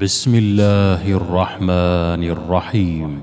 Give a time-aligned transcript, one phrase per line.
[0.00, 3.20] بسم الله الرحمن الرحيم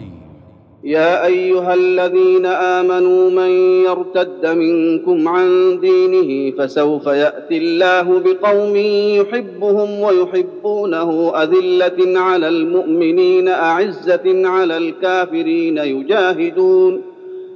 [0.84, 3.50] يا أيها الذين آمنوا من
[3.86, 8.76] يرتد منكم عن دينه فسوف يأتي الله بقوم
[9.22, 17.02] يحبهم ويحبونه أذلة على المؤمنين أعزة على الكافرين يجاهدون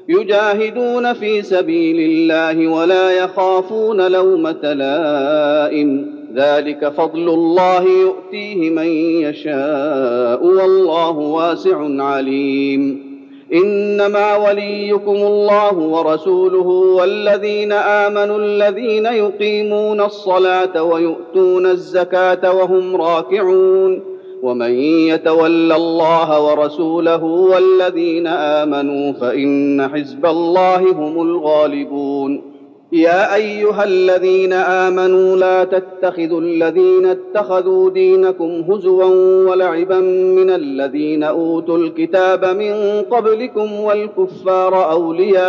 [0.10, 6.15] يجاهدون في سبيل الله ولا يخافون لومة لائم.
[6.36, 8.88] ذلك فضل الله يؤتيه من
[9.22, 13.16] يشاء والله واسع عليم.
[13.54, 24.16] إنما وليكم الله ورسوله والذين آمنوا الذين يقيمون الصلاة ويؤتون الزكاة وهم راكعون.
[24.44, 32.55] ومن يتول الله ورسوله والذين آمنوا فإن حزب الله هم الغالبون.
[32.92, 39.06] يا أيها الذين آمنوا لا تتخذوا الذين اتخذوا دينكم هزوا
[39.50, 45.46] ولعبا من الذين أوتوا الكتاب من قبلكم والكفار أولياء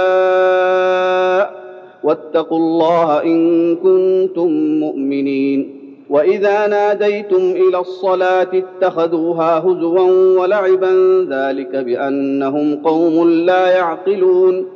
[2.04, 5.76] واتقوا الله إن كنتم مؤمنين
[6.10, 14.75] وإذا ناديتم إلى الصلاة اتخذوها هزوا ولعبا ذلك بأنهم قوم لا يعقلون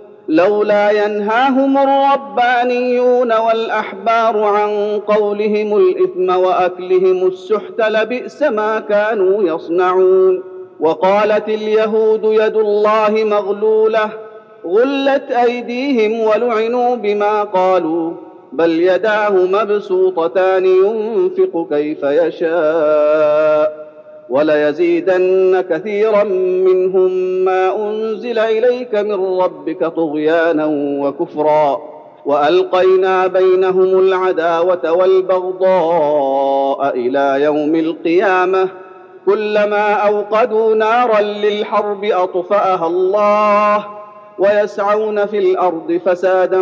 [0.31, 10.43] لولا ينهاهم الربانيون والأحبار عن قولهم الإثم وأكلهم السحت لبئس ما كانوا يصنعون.
[10.79, 14.09] وقالت اليهود يد الله مغلولة
[14.65, 18.11] غلت أيديهم ولعنوا بما قالوا
[18.51, 23.90] بل يداه مبسوطتان ينفق كيف يشاء.
[24.31, 26.23] وليزيدن كثيرا
[26.63, 27.11] منهم
[27.45, 30.65] ما أنزل إليك من ربك طغيانا
[31.01, 31.81] وكفرا
[32.25, 38.69] وألقينا بينهم العداوة والبغضاء إلى يوم القيامة
[39.25, 43.85] كلما أوقدوا نارا للحرب أطفأها الله
[44.39, 46.59] ويسعون في الأرض فسادا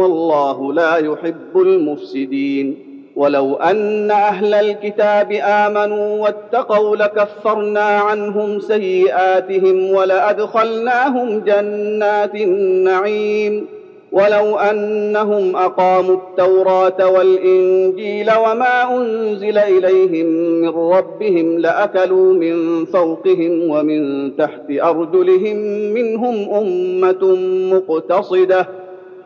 [0.00, 12.34] والله لا يحب المفسدين ولو أن أهل الكتاب آمنوا واتقوا لكفرنا عنهم سيئاتهم ولأدخلناهم جنات
[12.34, 13.66] النعيم.
[14.12, 20.26] ولو أنهم أقاموا التوراة والإنجيل وما أنزل إليهم
[20.60, 25.56] من ربهم لأكلوا من فوقهم ومن تحت أرجلهم
[25.94, 27.36] منهم أمة
[27.74, 28.81] مقتصدة.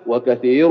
[0.08, 0.68] وكثير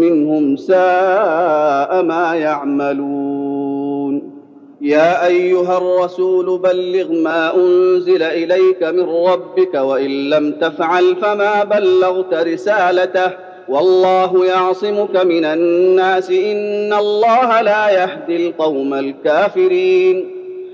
[0.00, 4.34] منهم ساء ما يعملون.
[4.80, 13.30] يا أيها الرسول بلغ ما أنزل إليك من ربك وإن لم تفعل فما بلغت رسالته.
[13.68, 20.43] والله يعصمك من الناس إن الله لا يهدي القوم الكافرين.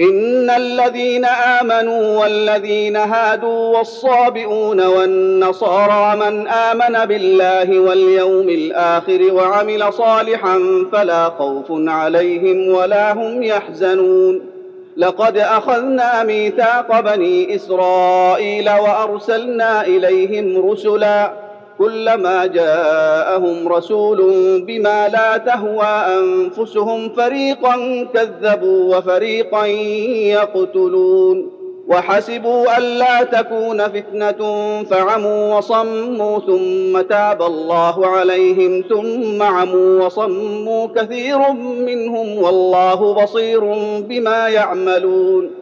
[0.00, 11.24] إن الذين آمنوا والذين هادوا والصابئون والنصارى من آمن بالله واليوم الآخر وعمل صالحا فلا
[11.24, 14.40] خوف عليهم ولا هم يحزنون.
[14.96, 21.32] لقد أخذنا ميثاق بني إسرائيل وأرسلنا إليهم رسلا
[21.78, 24.18] كلما جاءهم رسول
[24.66, 25.84] بما لا تهوى
[26.18, 29.66] أنفسهم فريقا كذبوا وفريقا
[30.36, 34.42] يقتلون وحسبوا الا تكون فتنة
[34.82, 41.52] فعموا وصموا ثم تاب الله عليهم ثم عموا وصموا كثير
[41.86, 43.60] منهم والله بصير
[44.00, 45.61] بما يعملون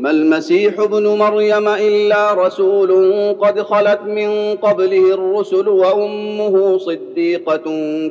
[0.00, 2.90] ما المسيح ابن مريم إلا رسول
[3.40, 7.64] قد خلت من قبله الرسل وأمه صديقة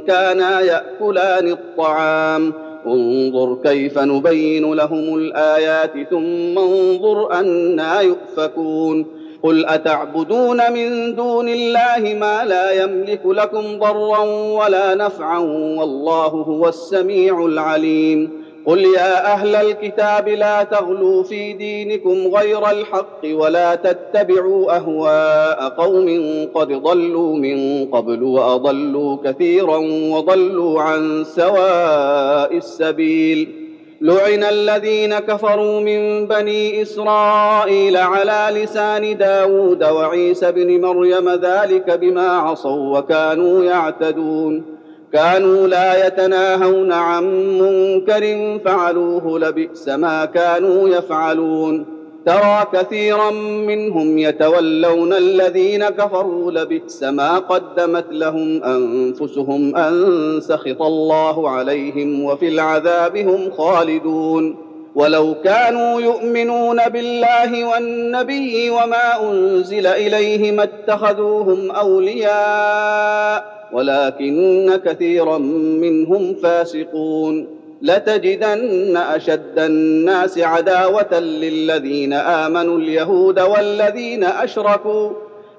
[0.07, 2.54] كانا يأكلان الطعام.
[2.88, 9.06] انظر كيف نبين لهم الآيات ثم انظر أنا يؤفكون.
[9.44, 14.19] قل أتعبدون من دون الله ما لا يملك لكم ضرا
[14.63, 15.40] ولا نفعا
[15.80, 18.37] والله هو السميع العليم.
[18.68, 26.08] قل يا أهل الكتاب لا تغلوا في دينكم غير الحق ولا تتبعوا اهواء قوم
[26.56, 29.78] قد ضلوا من قبل واضلوا كثيرا
[30.12, 33.68] وضلوا عن سواء السبيل
[34.02, 43.00] لعن الذين كفروا من بني اسرائيل على لسان داود وعيسى بن مريم ذلك بما عصوا
[43.00, 44.76] وكانوا يعتدون
[45.13, 47.24] كانوا لا يتناهون عن
[47.59, 51.86] منكر فعلوه لبئس ما كانوا يفعلون.
[52.25, 62.24] ترى كثيرا منهم يتولون الذين كفروا لبئس ما قدمت لهم أنفسهم أن سخط الله عليهم
[62.24, 64.67] وفي العذاب هم خالدون.
[64.97, 75.38] ولو كانوا يؤمنون بالله والنبي وما أنزل إليه ما اتخذوهم أولياء ولكن كثيرا
[75.81, 77.47] منهم فاسقون.
[77.81, 85.09] لتجدن أشد الناس عداوة للذين آمنوا اليهود والذين أشركوا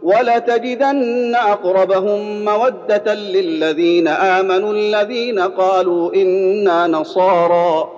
[0.03, 7.98] ولتجدن أقربهم مودة للذين آمنوا الذين قالوا إنا نصارى.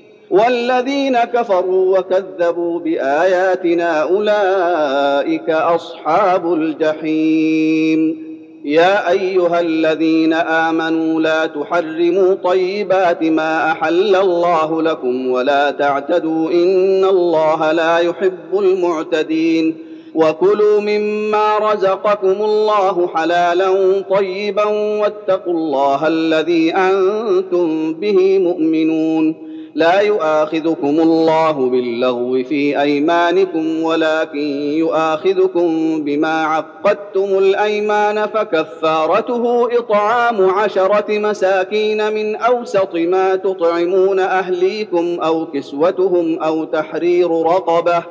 [0.31, 8.31] والذين كفروا وكذبوا بآياتنا أولئك أصحاب الجحيم.
[8.65, 17.71] يا أيها الذين آمنوا لا تحرموا طيبات ما أحل الله لكم ولا تعتدوا إن الله
[17.71, 19.77] لا يحب المعتدين.
[20.15, 24.65] وكلوا مما رزقكم الله حلالا طيبا
[25.01, 29.50] واتقوا الله الذي أنتم به مؤمنون.
[29.75, 34.39] لا يؤاخذكم الله باللغو في أيمانكم ولكن
[34.77, 46.39] يؤاخذكم بما عقدتم الأيمان فكفارته إطعام عشرة مساكين من أوسط ما تطعمون أهليكم أو كسوتهم
[46.39, 48.03] أو تحرير رقبة.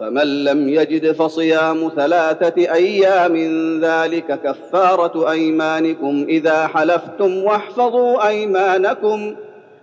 [0.00, 3.36] فمن لم يجد فصيام ثلاثة أيام
[3.80, 6.26] ذلك كفارة أيمانكم.
[6.28, 9.34] إذا حلفتم واحفظوا أيمانكم.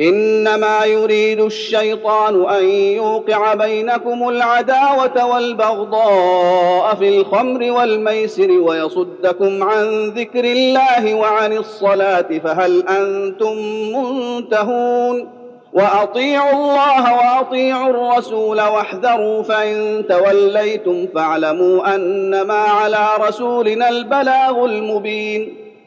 [0.00, 11.14] إنما يريد الشيطان أن يوقع بينكم العداوة والبغضاء في الخمر والميسر ويصدكم عن ذكر الله
[11.14, 13.56] وعن الصلاة فهل أنتم
[13.96, 15.28] منتهون؟
[15.72, 25.65] وأطيعوا الله وأطيعوا الرسول واحذروا فإن توليتم فاعلموا أنما على رسولنا البلاغ المبين.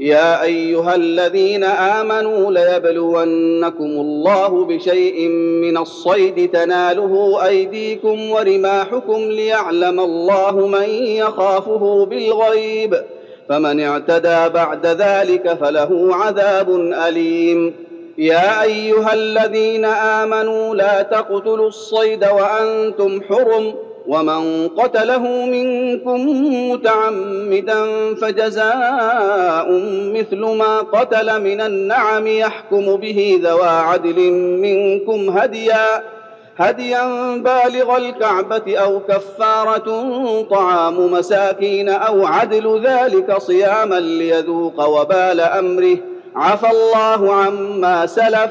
[0.00, 5.28] يا أيها الذين آمنوا ليبلونكم الله بشيء
[5.62, 12.96] من الصيد تناله أيديكم ورماحكم ليعلم الله من يخافه بالغيب
[13.48, 16.70] فمن اعتدى بعد ذلك فله عذاب
[17.08, 17.74] أليم
[18.18, 23.74] يا أيها الذين آمنوا لا تقتلوا الصيد وأنتم حرم
[24.06, 26.20] ومن قتله منكم
[26.70, 27.84] متعمدا
[28.14, 29.66] فجزاء
[30.14, 34.30] مثل ما قتل من النعم يحكم به ذوى عدل
[34.60, 36.02] منكم هديا
[36.56, 39.88] هديا بالغ الكعبة أو كفارة
[40.50, 45.96] طعام مساكين أو عدل ذلك صياما ليذوق وبال أمره.
[46.36, 48.50] عفى الله عما سلف.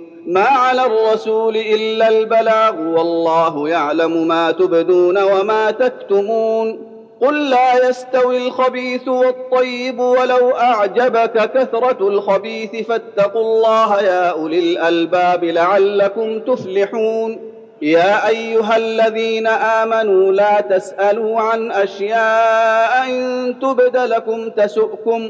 [0.25, 6.87] ما على الرسول إلا البلاغ والله يعلم ما تبدون وما تكتمون.
[7.21, 16.39] قل لا يستوي الخبيث والطيب ولو أعجبك كثرة الخبيث فاتقوا الله يا أولي الألباب لعلكم
[16.39, 17.39] تفلحون.
[17.81, 25.29] يا أيها الذين آمنوا لا تسألوا عن أشياء إن تبد لكم تسؤكم.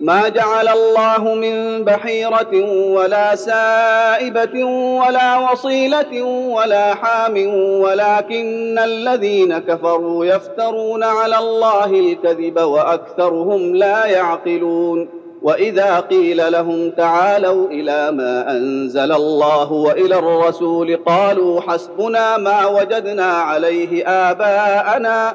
[0.00, 7.36] ما جعل الله من بحيرة ولا سائبة ولا وصيلة ولا حام
[7.80, 15.08] ولكن الذين كفروا يفترون على الله الكذب وأكثرهم لا يعقلون.
[15.42, 24.06] وإذا قيل لهم تعالوا إلى ما أنزل الله وإلى الرسول قالوا حسبنا ما وجدنا عليه
[24.06, 25.34] آباءنا.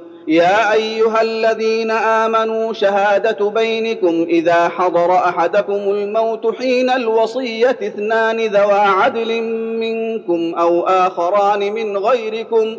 [0.27, 9.41] يا أيها الذين آمنوا شهادة بينكم إذا حضر أحدكم الموت حين الوصية اثنان ذوى عدل
[9.79, 12.77] منكم أو آخران من غيركم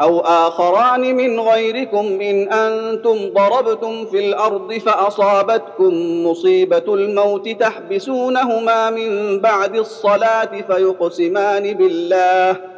[0.00, 9.76] أو آخران من غيركم إن أنتم ضربتم في الأرض فأصابتكم مصيبة الموت تحبسونهما من بعد
[9.76, 12.77] الصلاة فيقسمان بالله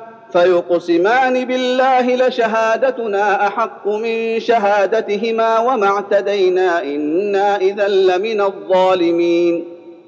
[0.33, 9.65] فيقسمان بالله لشهادتنا أحق من شهادتهما وما اعتدينا إنا إذا لمن الظالمين.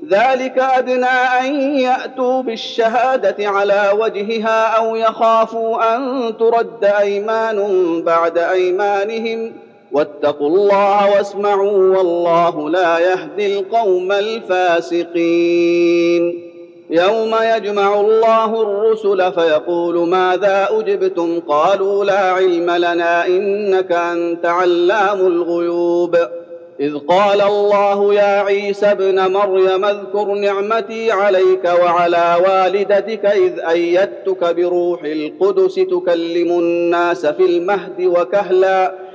[0.09, 1.05] ذلك أدنى
[1.41, 9.53] أن يأتوا بالشهادة على وجهها أو يخافوا أن ترد أيمان بعد أيمانهم.
[9.91, 15.73] واتقوا الله واسمعوا والله لا يهدي القوم الفاسقين.
[16.93, 26.17] يوم يجمع الله الرسل فيقول ماذا أجبتم؟ قالوا لا علم لنا إنك أنت علام الغيوب.
[26.79, 35.03] إذ قال الله يا عيسى ابن مريم اذكر نعمتي عليك وعلى والدتك إذ أيدتك بروح
[35.03, 38.93] القدس تكلم الناس في المهد وكهلا.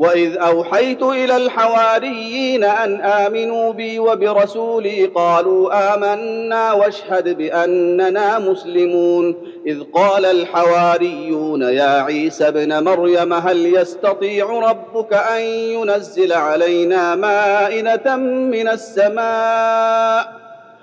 [0.00, 10.24] واذ اوحيت إلى الحواريين ان امنوا بي وبرسولي قالوا امنا واشهد باننا مسلمون اذ قال
[10.26, 20.39] الحواريون يا عيسى ابن مريم هل يستطيع ربك ان ينزل علينا مائده من السماء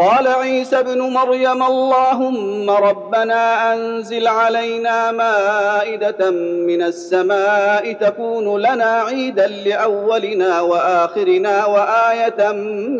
[0.00, 10.60] قال عيسى ابن مريم اللهم ربنا أنزل علينا مائدة من السماء تكون لنا عيدا لأولنا
[10.60, 12.52] وآخرنا وآية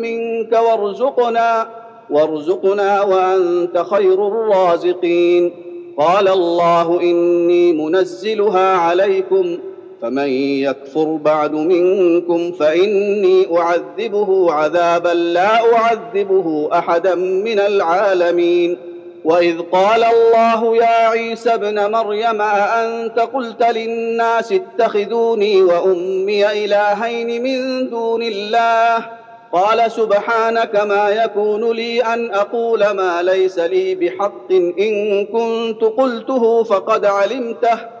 [0.03, 1.67] منك وارزقنا
[2.09, 5.51] وارزقنا وأنت خير الرازقين.
[5.97, 9.57] قال الله إني منزلها عليكم
[10.01, 10.29] فمن
[10.63, 18.77] يكفر بعد منكم فإني أعذبه عذابا لا أعذبه أحدا من العالمين.
[19.23, 28.23] وإذ قال الله يا عيسى ابن مريم أأنت قلت للناس اتخذوني وأمي إلهين من دون
[28.23, 29.05] الله؟
[29.53, 37.05] قال سبحانك ما يكون لي أن أقول ما ليس لي بحق إن كنت قلته فقد
[37.05, 38.00] علمته.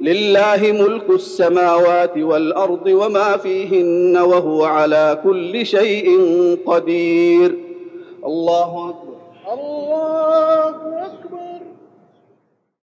[0.00, 6.08] لله ملك السماوات والأرض وما فيهن وهو على كل شيء
[6.66, 7.54] قدير.
[8.26, 9.16] الله أكبر.
[9.52, 10.68] الله
[11.06, 11.35] أكبر.